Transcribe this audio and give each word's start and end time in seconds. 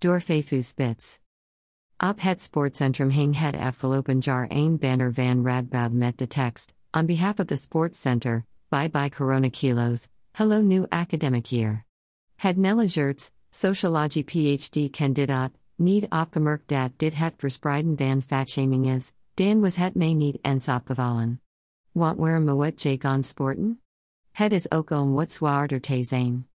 Dorfefu 0.00 0.62
Spitz. 0.62 1.18
Op 1.98 2.20
het 2.20 2.40
Sportcentrum 2.40 3.10
hing 3.10 3.36
het 3.36 3.56
afgelopen 3.56 4.18
jaar 4.18 4.46
een 4.48 4.78
banner 4.78 5.12
van 5.12 5.44
Radboud 5.44 5.92
met 5.92 6.18
de 6.18 6.26
tekst, 6.26 6.72
on 6.90 7.06
behalf 7.06 7.38
of 7.38 7.46
the 7.46 7.56
Sports 7.56 8.00
Center, 8.00 8.46
bye 8.68 8.88
bye 8.88 9.10
Corona 9.10 9.48
kilos, 9.50 10.08
hello 10.32 10.60
new 10.60 10.86
academic 10.88 11.46
year. 11.46 11.84
Had 12.36 12.56
Nella 12.56 12.86
Gertz, 12.86 13.30
Sociologie 13.50 14.22
PhD 14.22 14.90
kandidaat, 14.90 15.52
niet 15.76 16.06
opgemerkt 16.08 16.68
dat 16.68 16.90
dit 16.96 17.14
het 17.14 17.34
verspreiden 17.36 17.96
van 17.96 18.22
fatshaming 18.22 18.86
is, 18.86 19.12
dan 19.34 19.60
was 19.60 19.76
het 19.76 19.94
mij 19.94 20.14
niet 20.14 20.38
eens 20.42 20.68
opgevallen. 20.68 21.40
Want 21.92 22.18
waarom 22.18 22.44
moet 22.44 22.82
je 22.82 22.96
gaan 22.98 23.24
sporten? 23.24 23.80
Het 24.30 24.52
is 24.52 24.70
ook 24.70 24.90
om 24.90 25.12
wat 25.12 25.32
zwaarder 25.32 25.80
te 25.80 26.04
zijn. 26.04 26.48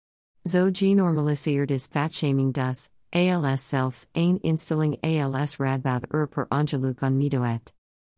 Zo 0.43 0.69
genormaliseerd 0.71 1.71
is 1.71 1.85
fatshaming 1.85 2.53
dus, 2.53 2.89
ALS 3.13 3.67
zelfs, 3.67 4.07
een 4.11 4.39
instelling 4.41 5.01
ALS 5.01 5.57
radboud 5.57 6.05
er 6.09 6.27
per 6.27 6.45
ongeluk 6.49 7.01
on 7.01 7.17
midoet. 7.17 7.73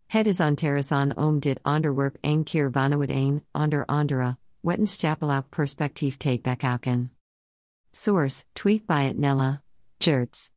Het 0.08 0.28
is 0.28 0.40
on 0.40 0.56
terrasan 0.56 1.18
om 1.18 1.40
dit 1.40 1.60
onderwerp 1.64 2.18
een 2.22 2.44
keer 2.44 2.72
vanuit 2.72 3.10
een, 3.10 3.44
onder 3.52 3.86
andere, 3.86 4.38
wetenschapelijk 4.60 5.50
perspectief 5.50 6.18
te 6.18 6.40
bekijken. 6.42 7.12
Source, 7.92 8.44
tweet 8.54 8.86
by 8.86 9.08
it 9.10 9.18
Nella, 9.18 9.64
Gertz. 9.98 10.52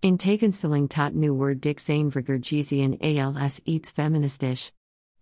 In 0.00 0.16
tegenstelling 0.16 0.88
tot 0.88 1.14
nu 1.14 1.32
word 1.32 1.62
dik 1.62 1.80
zijn 1.80 2.10
vergezien 2.10 2.98
als 3.36 3.60
iets 3.64 3.90
feministisch. 3.90 4.72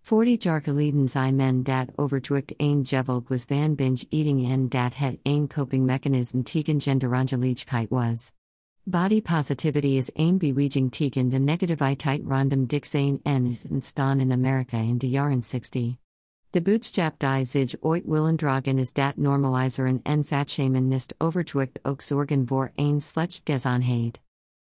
40 0.01 0.43
jargeleden 0.43 1.07
zijn 1.07 1.35
men 1.35 1.63
dat 1.63 1.89
overdrukt 1.95 2.53
een 2.57 2.85
gevolg 2.85 3.27
was 3.27 3.43
van 3.43 3.75
binge 3.75 4.05
eating 4.09 4.49
en 4.49 4.69
dat 4.69 4.95
het 4.95 5.19
een 5.23 5.47
coping 5.47 5.85
mechanism 5.85 6.41
tegen 6.41 6.81
genderongelijkheid 6.81 7.89
was. 7.89 8.31
Body 8.87 9.21
positivity 9.21 9.87
is 9.97 10.09
een 10.13 10.37
beweging 10.37 10.91
tegen 10.91 11.29
de 11.29 11.39
negativiteit 11.39 12.21
rondom 12.27 12.65
zijn 12.81 13.19
en 13.23 13.45
is 13.45 13.65
ontstaan 13.69 14.19
in 14.19 14.31
Amerika 14.31 14.77
in 14.77 14.97
de 14.97 15.09
jaren 15.09 15.43
60. 15.43 15.95
De 16.49 16.61
bootstrap 16.61 17.19
die 17.19 17.45
zich 17.45 17.75
ooit 17.79 18.05
willen 18.05 18.35
dragen 18.35 18.77
is 18.77 18.93
dat 18.93 19.17
normaliseren 19.17 19.99
en 20.03 20.23
fatshamen 20.23 20.87
nist 20.87 21.15
overdrukt 21.17 21.79
ook 21.83 22.01
zorgen 22.01 22.47
voor 22.47 22.71
een 22.75 23.01
slecht 23.01 23.41
gezondheid. 23.43 24.19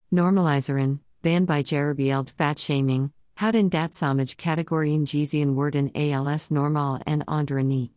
Normaliseren, 0.08 1.02
van 1.20 1.44
bij 1.44 1.62
shaming, 1.62 2.30
fatshaming, 2.36 3.12
houden 3.34 3.68
dat 3.68 3.96
sommige 3.96 4.36
categorieën 4.36 5.06
gezien 5.06 5.52
worden 5.52 5.92
als 6.26 6.48
normal 6.48 6.98
en 6.98 7.24
andere 7.24 7.62
niet. 7.62 7.92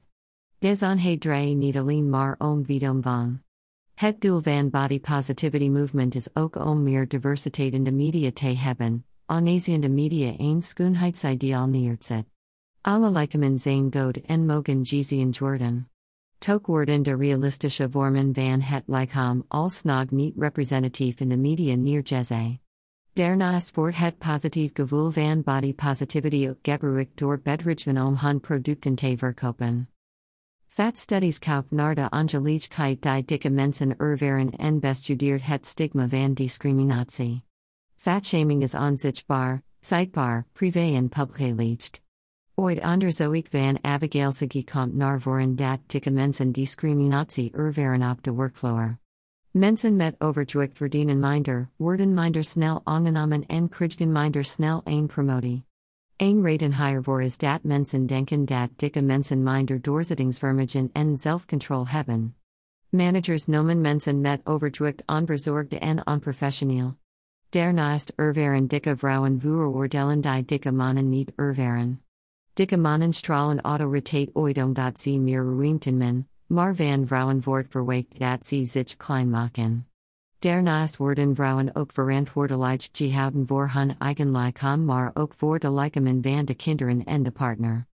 Gezondheid 0.59 1.21
draai 1.21 1.55
niet 1.55 1.77
alleen 1.77 2.09
maar 2.09 2.35
om 2.37 2.65
vidom 2.65 3.01
van. 3.01 3.41
Het 3.93 4.21
doel 4.21 4.41
van 4.41 4.69
body 4.69 4.99
positivity 4.99 5.69
movement 5.69 6.15
is 6.15 6.35
ook 6.35 6.55
om 6.55 6.83
meer 6.83 7.07
diversiteit 7.07 7.73
in 7.73 7.83
de 7.83 7.91
media 7.91 8.31
te 8.31 8.45
hebben, 8.45 9.05
aangezien 9.25 9.81
de 9.81 9.89
media 9.89 10.33
een 10.37 10.61
schoonheidsideaal 10.61 11.67
neerzet. 11.67 12.25
Alle 12.81 13.11
lichamen 13.11 13.59
zijn 13.59 13.93
goed 13.93 14.21
en 14.21 14.45
mogen 14.45 14.85
gezien 14.85 15.29
Jordan. 15.29 15.87
Tok 16.37 16.65
worden 16.65 17.03
de 17.03 17.15
realistische 17.15 17.91
vormen 17.91 18.33
van 18.33 18.61
het 18.61 18.83
lichaam 18.85 19.45
al 19.47 19.69
snag 19.69 20.09
niet 20.09 20.33
representatief 20.37 21.19
in 21.19 21.29
de 21.29 21.37
media 21.37 21.75
neergezet. 21.75 22.59
Daarnaast 23.13 23.75
wordt 23.75 23.97
het 23.97 24.17
positief 24.17 24.71
gevoel 24.73 25.09
van 25.09 25.43
body 25.43 25.73
positivity 25.73 26.47
ook 26.49 26.57
gebruikt 26.61 27.17
door 27.17 27.39
bedrijven 27.43 27.97
om 27.97 28.15
hun 28.15 28.39
producten 28.39 28.95
te 28.95 29.17
verkopen. 29.17 29.92
Fat 30.73 30.97
studies 30.97 31.39
kaup 31.39 31.71
naar 31.71 31.95
de 31.95 32.09
angelijkheid 32.09 33.01
die 33.01 33.25
dikke 33.25 33.49
mensen 33.49 33.97
ervaren 33.97 34.49
en 34.49 34.79
bestudeert 34.79 35.45
het 35.45 35.65
stigma 35.65 36.07
van 36.07 36.33
discriminatie. 36.33 37.43
Fatshaming 37.95 38.61
is 38.61 38.73
onzichtbaar, 38.73 39.61
zichtbaar, 39.79 40.45
privé 40.53 40.95
en 40.95 41.09
publicelijk. 41.09 42.01
Ooit 42.55 42.83
onderzoek 42.83 43.47
van 43.49 43.77
Abigail 43.81 44.31
Saguy 44.31 44.63
komt 44.63 44.93
naar 44.93 45.21
voren 45.21 45.55
dat 45.55 45.79
dikke 45.85 46.11
mensen 46.11 46.51
discriminatie 46.51 47.51
ervaren 47.51 48.09
op 48.09 48.23
de 48.23 48.31
workfloor. 48.31 48.97
Mensen 49.51 49.95
met 49.95 50.15
overgewicht 50.17 50.77
verdienen 50.77 51.19
minder, 51.19 51.69
worden 51.75 52.13
minder 52.13 52.43
snel 52.43 52.81
aangenomen 52.83 53.45
en 53.45 53.69
krijgen 53.69 54.11
minder 54.11 54.43
snel 54.43 54.81
een 54.83 55.07
promotie. 55.07 55.65
Een 56.23 56.43
reden 56.43 56.85
hiervoor 56.85 57.21
is 57.21 57.37
dat 57.37 57.63
mensen 57.63 58.05
denken 58.05 58.45
dat 58.45 58.69
dikke 58.75 59.01
mensen 59.01 59.43
minder 59.43 59.81
doorzettingsvermogen 59.81 60.89
en 60.93 61.17
zelfcontrol 61.17 61.87
hebben. 61.87 62.35
Managers 62.89 63.45
noemen 63.45 63.81
mensen 63.81 64.21
met 64.21 64.41
overgewicht 64.43 65.03
onbezorgde 65.05 65.79
en 65.79 66.07
onprofessioneel. 66.07 66.95
Daarnaast 67.49 68.13
ervaren 68.15 68.67
dikke 68.67 68.97
vrouwen 68.97 69.39
vooroordelen 69.39 70.21
die 70.21 70.45
dikke 70.45 70.71
mannen 70.71 71.09
niet 71.09 71.31
ervaren. 71.35 72.01
Dikke 72.53 72.77
mannen 72.77 73.13
stralen 73.13 73.61
autoriteit 73.61 74.29
ooit 74.33 74.57
omdat 74.57 74.99
ze 74.99 75.19
meer 75.19 75.43
ruimten 75.43 75.97
men, 75.97 76.27
maar 76.45 76.75
van 76.75 77.07
vrouwen 77.07 77.41
wordt 77.43 77.71
verwacht 77.71 78.19
dat 78.19 78.45
ze 78.45 78.65
zich 78.65 78.97
klein 78.97 79.29
maken. 79.29 79.87
Daarnaast 80.43 80.97
worden 80.97 81.35
vrouwen 81.35 81.75
ook 81.75 81.91
verantwoordelijk 81.91 82.87
gehouden 82.91 83.47
voor 83.47 83.69
hun 83.69 83.97
eigen 83.99 84.31
lichaam 84.31 84.85
maar 84.85 85.11
ook 85.13 85.33
voor 85.33 85.59
de 85.59 85.71
lichamen 85.71 86.23
van 86.23 86.45
de 86.45 86.53
kinderen 86.53 87.03
en 87.03 87.23
de 87.23 87.31
partner. 87.31 87.87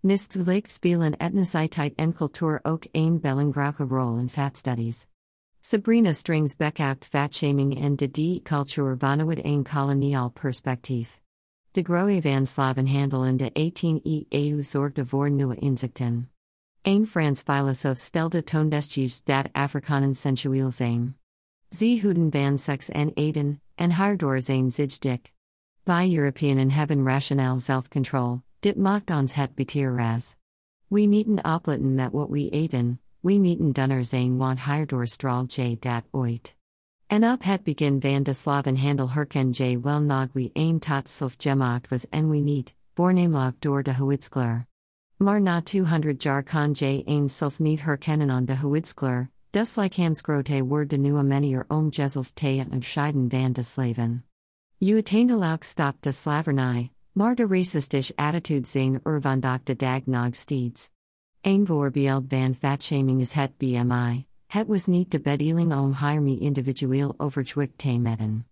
Nistelijk 0.00 0.68
spelen 0.68 1.16
etniciteit 1.16 1.94
en 1.94 2.12
cultuur 2.12 2.60
ook 2.62 2.84
een 2.92 3.20
belangrijke 3.20 3.84
rol 3.84 4.16
in 4.16 4.28
fat 4.28 4.56
studies. 4.56 5.06
Sabrina 5.60 6.12
Strings 6.12 6.56
bekijkt 6.56 7.04
fatshaming 7.04 7.80
en 7.80 7.96
de 7.96 8.10
die 8.10 8.42
cultuur 8.42 8.96
vanuit 8.98 9.44
een 9.44 9.62
koloniaal 9.62 10.30
perspectief. 10.30 11.20
De 11.70 11.82
groei 11.82 12.22
van 12.22 12.46
slavenhandel 12.46 13.24
in 13.24 13.36
de 13.36 13.50
18e 13.52 14.28
eeuw 14.28 14.62
zorgde 14.62 15.06
voor 15.06 15.30
nieuwe 15.30 15.54
inzichten. 15.54 16.30
Een 16.82 17.06
Frans 17.06 17.40
filosoof 17.40 17.98
stelde 17.98 18.42
toondestjes 18.42 19.24
dat 19.24 19.48
Afrikanen 19.52 20.14
sensueel 20.14 20.70
zijn. 20.70 21.19
Ze 21.76 21.98
hoeden 22.02 22.30
van 22.30 22.58
sex 22.58 22.88
en 22.88 23.10
eten, 23.14 23.60
en 23.74 23.94
hierdoor 23.94 24.40
zijn 24.40 24.70
zich 24.70 24.98
dik. 24.98 25.32
Wij 25.82 26.14
Europeanen 26.14 26.70
hebben 26.70 27.04
rationeel 27.04 27.58
zelfcontrol, 27.58 28.42
dit 28.60 28.76
maakt 28.76 29.10
ons 29.10 29.34
het 29.34 29.54
beter 29.54 29.96
ras. 29.96 30.36
We 30.86 31.06
mieten 31.06 31.44
opletten 31.44 31.94
met 31.94 32.12
wat 32.12 32.28
we 32.28 32.48
eten, 32.48 33.00
we 33.20 33.38
mieten 33.38 33.72
dunner 33.72 34.04
zijn 34.04 34.36
want 34.36 34.64
hierdoor 34.64 35.06
straal 35.06 35.44
j 35.46 35.76
dat 35.78 36.04
ooit. 36.10 36.56
En 37.06 37.24
op 37.24 37.42
het 37.42 37.62
begin 37.62 38.00
van 38.00 38.22
de 38.22 38.32
slavenhandel 38.32 39.10
herken 39.10 39.50
j 39.50 39.80
wel 39.80 40.00
nog 40.00 40.26
we 40.32 40.50
een 40.52 40.78
tot 40.78 41.08
self 41.08 41.34
gemaakt 41.38 41.88
was 41.88 42.08
en 42.08 42.28
we 42.28 42.36
niet, 42.36 42.74
voornamelijk 42.94 43.60
door 43.60 43.82
de 43.82 43.92
huidskler. 43.92 44.66
Maar 45.16 45.42
na 45.42 45.62
200 45.62 46.22
jaar 46.22 46.42
kan 46.42 46.70
j 46.70 47.02
een 47.04 47.28
self 47.28 47.58
niet 47.58 47.82
herkennen 47.82 48.30
on 48.30 48.44
de 48.44 48.54
huidskler, 48.54 49.30
dus 49.50 49.76
lichaamsgrootte 49.76 50.62
word 50.62 50.90
de 50.90 50.96
nieuwe 50.96 51.22
manier 51.22 51.64
om 51.68 51.88
jezelf 51.88 52.30
te 52.34 52.66
en 52.70 52.82
scheiden 52.82 53.30
van 53.30 53.52
de 53.52 53.62
slaven. 53.62 54.24
U 54.78 54.92
uiteindelijk 54.92 55.64
stop 55.64 55.96
de 56.00 56.12
slavernij, 56.12 56.90
maar 57.12 57.34
de 57.34 57.46
racistisch 57.46 58.16
attitude 58.16 58.66
zijn 58.66 59.00
er 59.02 59.20
vandaag 59.20 59.62
de 59.62 59.76
dag 59.76 60.06
nog 60.06 60.34
steeds. 60.34 60.90
Een 61.40 61.66
voorbeeld 61.66 62.24
van 62.28 62.54
fatshaming 62.54 63.20
is 63.20 63.32
het 63.32 63.56
BMI. 63.56 64.26
Het 64.46 64.66
was 64.66 64.86
niet 64.86 65.10
de 65.10 65.20
bedeling 65.20 65.74
om 65.74 65.94
hiermee 65.94 66.38
individueel 66.38 67.14
overgewicht 67.16 67.78
te 67.78 67.98
meten. 67.98 68.46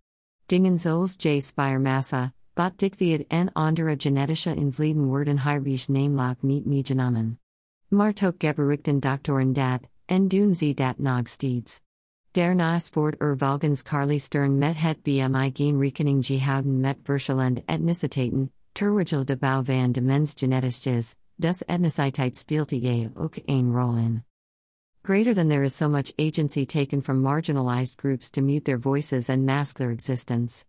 Dingen 0.46 0.78
zoals 0.78 1.14
j 1.18 1.40
spiermassa, 1.40 2.32
bot 2.54 2.78
dikviet 2.78 3.26
en 3.26 3.52
andere 3.52 3.94
genetische 3.96 4.54
invlieden 4.54 5.04
worden 5.04 5.40
hierbisch 5.40 5.86
namelijk 5.88 6.42
niet 6.42 6.66
meegenomen. 6.66 7.38
Maar 7.88 8.12
toch 8.12 8.34
gebruikten 8.38 9.00
doktoren 9.00 9.52
dat, 9.52 9.80
en 10.08 10.28
doen 10.28 10.54
ze 10.54 10.74
dat 10.74 10.98
nog 10.98 11.28
steeds. 11.28 11.80
Daarnaast 12.30 12.94
wordt 12.94 13.22
er 13.22 13.38
volgens 13.38 13.82
Carly 13.82 14.18
Stern 14.18 14.58
met 14.58 14.76
het 14.76 15.02
BMI 15.02 15.50
geen 15.54 15.80
rekening 15.80 16.26
gehouden 16.26 16.80
met 16.80 16.96
verschillende 17.02 17.62
etniciteiten, 17.66 18.52
terwijl 18.72 19.24
de 19.24 19.36
bouw 19.36 19.64
van 19.64 19.92
de 19.92 20.00
mens 20.00 20.34
genetisch 20.36 20.86
is, 20.86 21.14
dus 21.34 21.64
etniciteit 21.64 22.36
speelt 22.36 22.70
hier 22.70 23.10
ook 23.14 23.34
een 23.44 23.72
rol 23.72 23.96
in. 23.96 24.24
Greater 25.02 25.34
than 25.34 25.48
there 25.48 25.64
is 25.64 25.76
so 25.76 25.88
much 25.88 26.12
agency 26.18 26.66
taken 26.66 27.00
from 27.00 27.22
marginalized 27.22 27.96
groups 28.00 28.30
to 28.30 28.40
mute 28.40 28.64
their 28.64 28.78
voices 28.78 29.28
and 29.28 29.46
mask 29.46 29.76
their 29.76 29.90
existence. 29.90 30.64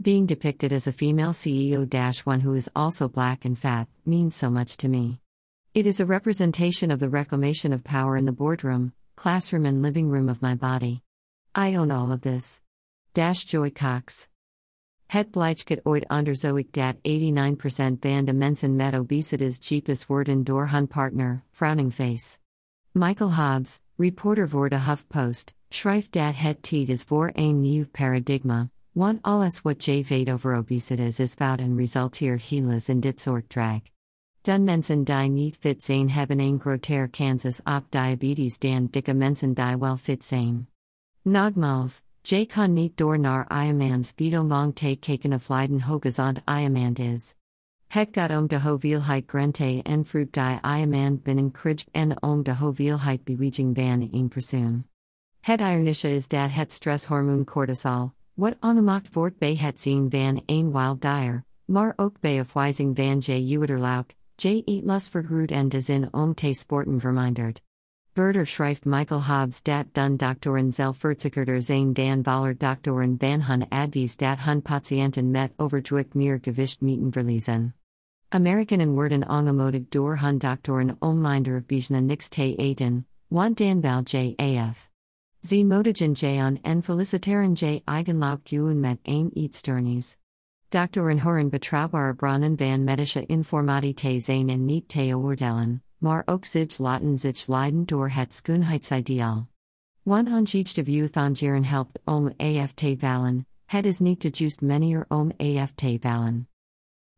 Being 0.00 0.26
depicted 0.26 0.72
as 0.72 0.86
a 0.86 0.92
female 0.92 1.32
CEO 1.32 1.84
1 2.24 2.40
who 2.40 2.54
is 2.54 2.70
also 2.74 3.08
black 3.08 3.44
and 3.44 3.58
fat 3.58 3.88
means 4.04 4.36
so 4.36 4.50
much 4.50 4.76
to 4.76 4.88
me. 4.88 5.20
It 5.78 5.86
is 5.86 6.00
a 6.00 6.06
representation 6.06 6.90
of 6.90 6.98
the 6.98 7.08
reclamation 7.08 7.72
of 7.72 7.84
power 7.84 8.16
in 8.16 8.24
the 8.24 8.32
boardroom, 8.32 8.92
classroom, 9.14 9.64
and 9.64 9.80
living 9.80 10.08
room 10.08 10.28
of 10.28 10.42
my 10.42 10.56
body. 10.56 11.02
I 11.54 11.76
own 11.76 11.92
all 11.92 12.10
of 12.10 12.22
this. 12.22 12.60
Dash 13.14 13.44
Joy 13.44 13.70
Cox. 13.70 14.26
Het 15.06 15.30
blijkt 15.30 15.80
ooit 15.84 16.08
onderzoek 16.08 16.72
dat 16.72 16.96
89% 17.02 18.00
van 18.00 18.24
de 18.24 18.32
mensen 18.32 18.76
met 18.76 18.94
obesitas 18.94 20.06
worden 20.06 20.44
door 20.44 20.68
hun 20.68 20.88
partner, 20.88 21.44
frowning 21.52 21.92
face. 21.92 22.38
Michael 22.92 23.34
Hobbs, 23.34 23.80
reporter 23.96 24.48
voor 24.48 24.68
de 24.68 24.78
HuffPost, 24.78 25.54
Schrijft 25.68 26.12
dat 26.12 26.34
het 26.34 26.62
tijd 26.62 26.88
is 26.88 27.02
voor 27.02 27.30
een 27.34 27.60
nieuw 27.60 27.86
paradigma, 27.86 28.70
want 28.92 29.22
alles 29.22 29.62
wat 29.62 29.84
je 29.84 30.04
weet 30.08 30.30
over 30.30 30.56
obesitas 30.56 31.18
is 31.18 31.34
fout 31.34 31.60
en 31.60 31.76
resulteert 31.76 32.42
helaas 32.42 32.88
in 32.88 33.00
dit 33.00 33.20
soort 33.20 33.48
drag. 33.48 33.80
Dan 34.48 34.64
mensen 34.64 35.04
die 35.04 35.28
niet 35.28 35.56
fit 35.56 35.84
zijn 35.84 36.10
hebben 36.10 36.40
een 36.40 36.60
groter 36.60 37.08
kansas 37.08 37.60
op 37.62 37.84
diabetes 37.88 38.58
dan 38.58 38.88
dikke 38.90 39.14
mensen 39.14 39.54
die 39.54 39.76
wel 39.78 39.96
fit 39.96 40.24
zijn. 40.24 40.68
Nogmaals, 41.22 42.02
je 42.22 42.46
kan 42.46 42.72
niet 42.72 42.96
door 42.96 43.18
naar 43.18 43.64
iamans 43.64 44.12
video 44.16 44.44
long 44.44 44.74
te 44.74 44.96
kijken 45.00 45.32
of 45.32 45.48
lijden 45.48 45.82
hoogezond 45.82 46.40
iamand 46.44 46.98
is. 46.98 47.34
Het 47.86 48.08
gaat 48.12 48.36
om 48.36 48.46
de 48.46 48.60
hoeveelheid 48.60 49.24
grente 49.26 49.80
en 49.82 50.04
fruit 50.04 50.32
die 50.32 50.60
iamand 50.62 51.22
binnen 51.22 51.50
krijgt 51.50 51.88
en 51.90 52.22
om 52.22 52.42
de 52.42 52.56
hoeveelheid 52.56 53.24
beweging 53.24 53.76
van 53.76 54.08
een 54.12 54.28
persoon. 54.28 54.84
Het 55.40 55.60
ironische 55.60 56.14
is 56.14 56.28
dat 56.28 56.50
het 56.50 56.72
stresshormoon 56.72 57.44
cortisol, 57.44 58.12
wat 58.34 58.56
ongemaakt 58.60 59.14
wordt 59.14 59.38
bij 59.38 59.56
het 59.56 59.80
zien 59.80 60.10
van 60.10 60.42
een 60.46 60.72
wild 60.72 61.00
dier, 61.00 61.44
maar 61.64 61.92
ook 61.96 62.20
bij 62.20 62.40
afwijzing 62.40 62.96
van 62.96 63.18
je 63.20 63.58
uiterlijk, 63.58 64.16
je 64.42 64.62
eetlust 64.64 65.08
vergroot 65.08 65.50
en 65.50 65.68
de 65.68 65.80
zin 65.80 66.08
om 66.12 66.34
te 66.34 66.52
sporten 66.52 67.00
vermindert. 67.00 67.62
Verder 68.12 68.46
schrijft 68.46 68.84
Michael 68.84 69.22
Hobbs 69.22 69.62
dat 69.62 69.86
dun 69.92 70.16
doctoren 70.16 70.72
zelfverzekerders 70.72 71.66
zijn 71.66 71.92
dan 71.92 72.22
baller 72.22 72.58
doctoren 72.58 73.16
van 73.18 73.42
hun 73.42 73.68
advies 73.68 74.16
dat 74.16 74.38
hun 74.38 74.62
patiënten 74.62 75.30
met 75.30 75.52
overgewicht 75.56 76.14
meer 76.14 76.38
gewicht 76.42 76.80
mieten 76.80 77.12
verliezen. 77.12 77.74
Amerikanen 78.28 78.92
worden 78.92 79.28
ongemoedig 79.28 79.88
door 79.88 80.18
hun 80.18 80.38
doctoren 80.38 80.96
om 80.98 81.20
minder 81.20 81.56
of 81.56 81.66
bijna 81.66 82.00
niks 82.00 82.28
te 82.28 82.54
eten, 82.56 83.06
want 83.28 83.56
dan 83.56 83.82
val 83.82 84.02
JAF. 84.04 84.90
Ze 85.42 85.64
modigen 85.64 86.12
jan 86.12 86.58
en 86.62 86.82
feliciteren 86.82 87.52
j. 87.52 87.80
Eigenlauf 87.84 88.40
guen 88.44 88.80
met 88.80 88.98
een 89.02 89.30
eetsternis. 89.34 90.16
Doctoren 90.70 91.18
horen 91.18 91.48
betrouwbare 91.48 92.14
bronnen 92.14 92.56
van 92.56 92.84
medische 92.84 93.26
informatie 93.26 93.94
te 93.94 94.20
zijn 94.20 94.48
en 94.48 94.64
niet 94.64 94.88
te 94.88 95.16
oordelen, 95.16 95.82
maar 95.98 96.22
ook 96.26 96.44
zich 96.44 96.78
laten 96.78 97.18
zich 97.18 97.46
leiden 97.46 97.84
door 97.86 98.08
het 98.08 98.34
schoonheidsideaal. 98.34 99.48
Want 100.02 100.28
ongeegde 100.28 100.84
view 100.84 101.08
thongeren 101.08 101.64
helpt 101.64 101.98
om 102.04 102.32
af 102.36 102.72
te 102.72 102.96
vallen, 102.98 103.46
het 103.66 103.86
is 103.86 103.98
niet 103.98 104.22
de 104.22 104.28
juist 104.32 104.60
manier 104.60 105.04
om 105.08 105.30
af 105.36 105.72
te 105.72 105.96
vallen. 106.00 106.48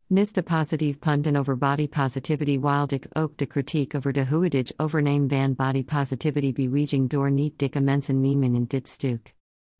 Nista 0.07 0.41
positief 0.41 0.99
punten 0.99 1.35
over 1.35 1.57
body 1.57 1.87
positivity 1.87 2.59
while 2.59 2.87
dik 2.87 3.07
ook 3.13 3.37
de 3.37 3.45
kritiek 3.45 3.95
over 3.95 4.13
de 4.13 4.25
huidige 4.25 4.73
overname 4.77 5.27
van 5.27 5.55
body 5.55 5.83
positivity 5.83 6.53
beweging 6.53 7.09
door 7.09 7.31
niet 7.31 7.59
dikke 7.59 7.81
mensen 7.81 8.21
memen 8.21 8.55
in 8.55 8.65
dit 8.67 8.89
stuk. 8.89 9.35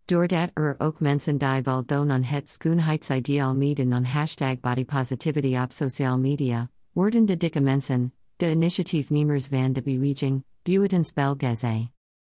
Doordat 0.05 0.49
er 0.53 0.75
ook 0.77 0.99
mensen 0.99 1.37
die 1.37 1.61
wel 1.63 1.85
doen 1.85 2.11
aan 2.11 2.23
het 2.23 2.49
schoonheidsideaal 2.49 3.55
meeden 3.55 3.93
aan 3.93 4.03
hashtag 4.03 4.59
body 4.59 4.85
positivity 4.85 5.57
op 5.57 5.71
social 5.71 6.19
media, 6.19 6.69
worden 6.91 7.25
de 7.25 7.37
dikke 7.37 7.59
mensen, 7.59 8.13
de 8.35 8.51
initiatiefnemers 8.51 9.47
van 9.47 9.73
de 9.73 9.81
beweging, 9.81 10.43
buitens 10.63 11.13
belgeze. 11.13 11.89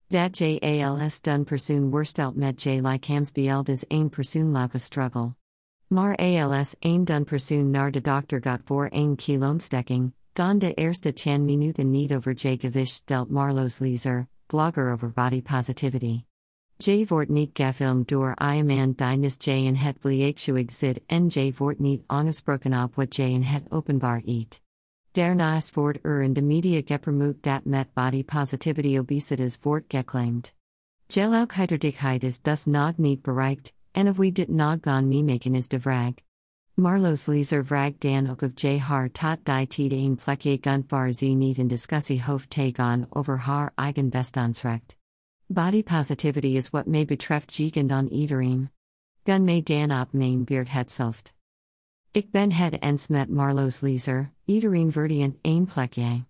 Dat 0.08 0.38
JALS 0.38 1.20
dun 1.20 1.44
persoon 1.44 1.90
worstelt 1.90 2.36
met 2.36 2.62
J 2.62 2.68
like 2.68 3.12
hams 3.12 3.32
beeldes 3.32 3.84
een 3.88 4.08
persoon 4.08 4.50
lage 4.50 4.78
struggle. 4.78 5.34
Maar 5.88 6.16
als 6.16 6.76
een 6.78 7.04
dun 7.04 7.24
persoon 7.24 7.70
naar 7.70 7.90
de 7.90 8.00
dokter 8.00 8.42
got 8.42 8.60
voor 8.64 8.88
een 8.90 9.16
kiloonstekking, 9.16 10.12
dan 10.32 10.58
de 10.58 10.74
eerste 10.74 11.12
10 11.12 11.44
minuten 11.44 11.90
niet 11.90 12.14
over 12.14 12.32
J 12.32 12.56
gewicht 12.58 12.92
stelt 12.92 13.30
Marloes 13.30 13.78
Leeser, 13.78 14.28
blogger 14.46 14.92
over 14.92 15.12
body 15.12 15.42
positivity. 15.42 16.25
J 16.78 17.06
wordt 17.06 17.30
niet 17.30 17.50
gefilmd 17.52 18.08
door 18.08 18.34
iemand 18.54 18.98
die 18.98 19.30
J 19.38 19.66
en 19.66 19.76
het 19.76 19.96
vliegtuig 20.00 20.72
zit 20.72 21.00
en 21.06 21.26
J 21.26 21.52
wordt 21.56 21.78
niet 21.78 22.02
aangesproken 22.06 22.82
op 22.82 22.94
wat 22.94 23.16
J 23.16 23.22
en 23.22 23.42
het 23.42 23.62
openbaar 23.68 24.22
eet. 24.24 24.60
Daarnaast 25.12 25.74
wordt 25.74 25.98
er 26.02 26.22
in 26.22 26.32
de 26.32 26.42
media 26.42 26.82
gepromoot 26.84 27.42
dat 27.42 27.64
met 27.64 27.92
body 27.92 28.24
positivity 28.24 28.98
obesitas 28.98 29.58
wordt 29.60 29.84
geclaimed. 29.88 30.54
Geluidheiderdickheid 31.06 32.22
is 32.22 32.40
dus 32.40 32.64
nog 32.64 32.96
niet 32.96 33.22
bereikt, 33.22 33.72
en 33.92 34.08
of 34.08 34.16
we 34.16 34.32
dit 34.32 34.48
nog 34.48 34.76
gaan 34.80 35.08
meemaken 35.08 35.54
is 35.54 35.68
de 35.68 35.80
vrag. 35.80 36.12
Marloes 36.74 37.26
Leeser 37.26 37.64
vrag 37.64 37.92
dan 37.98 38.30
ook 38.30 38.42
of 38.42 38.50
j 38.54 38.78
har 38.78 39.10
tot 39.10 39.44
die 39.44 39.64
tijd 39.66 39.78
een 39.92 40.18
plekje 40.24 40.58
gunfar 40.60 41.12
z 41.12 41.20
niet 41.20 41.58
in 41.58 41.68
discussie 41.68 42.22
hoofd 42.22 42.56
gaan 42.72 43.06
over 43.10 43.38
haar 43.38 43.72
eigen 43.74 44.08
bestaansrecht. 44.08 44.96
Body 45.48 45.84
positivity 45.84 46.56
is 46.56 46.72
what 46.72 46.88
may 46.88 47.04
betreft 47.04 47.52
gegen 47.52 47.92
on 47.92 48.08
iedereen. 48.08 48.68
Gun 49.24 49.44
may 49.44 49.60
dan 49.60 49.92
op 49.92 50.12
mijn 50.12 50.44
beard 50.44 50.68
het 50.68 50.92
zelft. 50.92 51.34
Ik 52.10 52.30
ben 52.30 52.52
het 52.52 52.78
ens 52.78 53.06
met 53.06 53.28
Marloes 53.28 53.80
Leeser, 53.80 54.32
iedereen 54.44 54.92
verdient 54.92 55.36
een 55.42 55.64
plekje. 55.64 56.24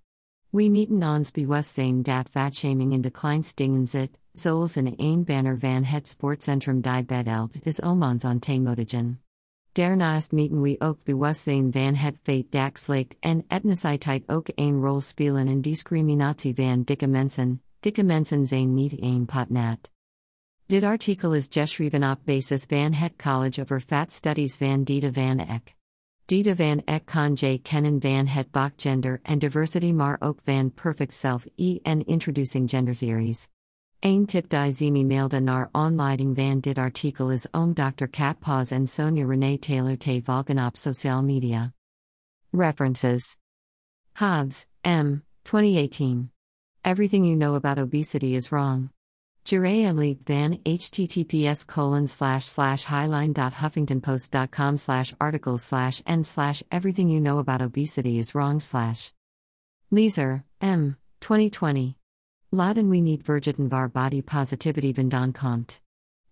We 0.51 0.69
meeten 0.69 1.03
ons 1.03 1.31
bewustzijn 1.31 2.03
dat 2.03 2.29
fatshaming 2.29 2.93
in 2.93 3.01
de 3.01 3.11
kleinstingen 3.11 3.87
zit, 3.87 4.19
zoals 4.33 4.77
in 4.77 4.95
een 4.97 5.25
banner 5.25 5.59
van 5.59 5.85
het 5.85 6.09
sportcentrum 6.09 6.81
die 6.81 7.05
bed 7.05 7.07
bedelt 7.07 7.67
is 7.67 7.83
omans 7.83 8.25
on 8.25 8.41
modigen. 8.63 9.21
Daarnaast 9.73 10.33
meeten 10.33 10.61
we 10.61 10.77
ook 10.79 11.05
bewustzijn 11.05 11.73
van 11.73 11.95
het 11.95 12.17
feit 12.23 12.51
dat 12.51 12.79
slecht 12.79 13.17
en 13.21 13.45
etniciteit 13.49 14.23
ook 14.27 14.49
een 14.55 14.81
rol 14.81 15.01
spelen 15.01 15.49
in 15.49 15.61
discriminatie 15.61 16.55
van 16.55 16.83
dikke 16.83 17.07
mensen, 17.07 17.63
dikke 17.81 18.03
mensen 18.03 18.47
zijn 18.47 18.75
niet 18.75 19.03
een 19.03 19.25
potnat. 19.25 19.91
Dit 20.67 20.83
artikel 20.83 21.35
is 21.35 21.47
geschreven 21.51 22.11
op 22.11 22.19
basis 22.25 22.65
van 22.65 22.93
het 22.93 23.13
College 23.17 23.61
over 23.61 23.81
Fat 23.81 24.13
Studies 24.13 24.57
van 24.57 24.85
Dita 24.85 25.13
van 25.13 25.39
Eck. 25.39 25.75
Dita 26.25 26.55
van 26.55 26.83
Eck 26.85 27.05
kan 27.05 27.33
J. 27.33 27.59
kennen 27.63 28.01
van 28.01 28.27
het 28.27 28.51
bak 28.51 28.73
gender 28.77 29.21
and 29.23 29.41
diversity 29.41 29.93
maar 29.93 30.17
ook 30.21 30.41
van 30.43 30.73
perfect 30.73 31.15
self 31.15 31.47
en 31.83 32.05
introducing 32.07 32.71
gender 32.71 32.97
theories. 32.97 33.49
Een 34.01 34.27
tip 34.27 34.49
die 34.51 34.73
zimi 34.73 35.05
mailde 35.05 35.41
naar 35.41 35.69
aanleiding 35.73 36.37
van 36.37 36.61
dit 36.61 36.79
artikel 36.79 37.31
is 37.31 37.51
om 37.51 37.75
Dr. 37.75 38.07
Cat 38.11 38.39
Pausé 38.39 38.75
en 38.75 38.87
Sonya 38.87 39.27
Renee 39.27 39.59
Taylor 39.59 39.97
te 39.97 40.21
volgen 40.23 40.67
op 40.67 40.77
social 40.77 41.23
media. 41.23 41.73
References 42.51 43.37
Hobbs, 44.13 44.67
M. 44.83 45.25
2018. 45.43 46.36
Everything 46.87 47.25
you 47.25 47.35
know 47.35 47.57
about 47.57 47.79
obesity 47.81 48.37
is 48.37 48.53
wrong. 48.53 48.91
Jirea 49.45 49.93
League 49.93 50.25
van 50.25 50.59
https 50.59 51.67
colon 51.67 52.07
slash 52.07 52.45
slash 52.45 52.85
highline.huffingtonpost.com 52.85 54.77
slash 54.77 55.13
articles 55.21 55.65
slash 55.65 56.01
n 56.07 56.23
slash 56.23 56.63
everything 56.71 57.11
you 57.11 57.21
know 57.21 57.39
about 57.39 57.61
obesity 57.61 58.21
is 58.21 58.37
wrong 58.37 58.61
slash. 58.61 59.13
Leeser, 59.93 60.45
M. 60.61 60.97
2020. 61.21 61.97
Laden 62.53 62.89
we 62.89 63.01
need 63.01 63.25
Vergeten 63.25 63.69
var 63.69 63.89
body 63.89 64.23
positivity 64.23 64.93
vandaan 64.93 65.35
komt. 65.35 65.81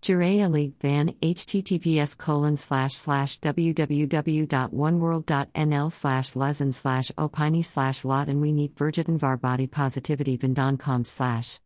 Jirea 0.04 0.52
League 0.52 0.74
van 0.82 1.14
https 1.22 2.18
colon 2.18 2.58
slash 2.58 2.92
slash 2.92 3.40
www.oneworld.nl 3.40 5.92
slash 5.92 6.32
lezen 6.32 6.74
slash 6.74 7.10
opini 7.16 7.64
slash 7.64 8.04
lot 8.04 8.28
and 8.28 8.42
we 8.42 8.52
need 8.52 8.74
Vergeten 8.74 9.16
var 9.16 9.38
body 9.38 9.66
positivity 9.66 10.36
vandaan 10.36 10.78
komt 10.78 11.08
slash. 11.08 11.58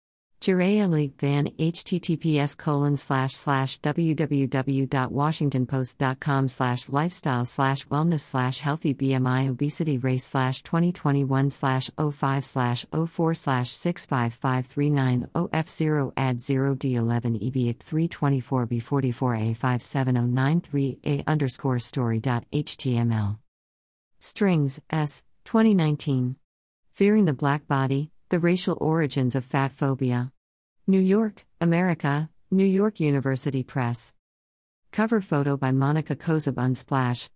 Jerea 0.45 0.89
League 0.91 1.15
Van 1.21 1.47
https 1.59 2.59
colon 2.59 2.99
slash 2.99 3.33
slash 3.33 3.81
www.washingtonpost.com 3.81 6.49
slash 6.49 6.89
lifestyle 6.91 7.47
slash 7.47 7.87
wellness 7.87 8.21
slash 8.21 8.61
healthy 8.61 8.93
BMI 8.93 9.49
obesity 9.49 9.97
race 9.97 10.27
slash 10.27 10.63
2021 10.63 11.49
slash 11.49 11.91
05 11.97 12.45
slash 12.45 12.85
04 12.93 13.33
slash 13.33 13.71
655390 13.71 15.31
OF0 15.35 16.13
add 16.15 16.43
0 16.43 16.75
D11 16.75 17.43
EBIC 17.43 17.81
324 17.81 18.67
B44 18.67 19.57
A57093 19.57 20.99
A 21.07 21.25
underscore 21.27 21.79
story 21.79 22.21
dot 22.21 22.45
html. 22.53 23.39
Strings 24.21 24.83
S 24.91 25.23
2019. 25.47 26.37
Fearing 26.93 27.25
the 27.25 27.33
Black 27.33 27.67
Body, 27.67 28.11
The 28.29 28.39
Racial 28.39 28.77
Origins 28.79 29.35
of 29.35 29.47
Fat 29.47 29.73
Phobia. 29.73 30.34
New 30.87 31.01
York, 31.01 31.47
America, 31.63 32.29
New 32.51 32.67
York 32.67 33.01
University 33.01 33.63
Press. 33.63 34.13
Cover 34.93 35.23
photo 35.23 35.57
by 35.57 35.73
Monica 35.73 36.15
Kozub 36.15 36.57
Unsplash, 36.57 37.31